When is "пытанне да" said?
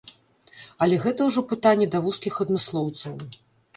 1.53-2.01